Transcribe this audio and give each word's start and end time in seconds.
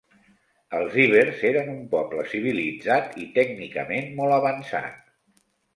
Els 0.77 0.95
ibers 1.03 1.43
eren 1.51 1.69
un 1.75 1.83
poble 1.93 2.25
civilitzat 2.33 3.15
i 3.27 3.31
tècnicament 3.39 4.13
molt 4.23 4.39
avançat. 4.43 5.03